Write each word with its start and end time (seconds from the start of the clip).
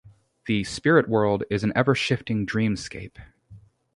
The 0.47 0.63
"Spirit 0.63 1.07
World" 1.07 1.43
is 1.51 1.63
an 1.63 1.71
ever 1.75 1.93
shifting 1.93 2.43
dreamscape. 2.47 3.19